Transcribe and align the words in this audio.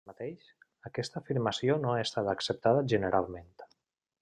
Tanmateix, 0.09 0.45
aquesta 0.89 1.21
afirmació 1.23 1.75
no 1.85 1.93
ha 1.97 2.01
estat 2.05 2.31
acceptada 2.33 2.83
generalment. 2.95 3.55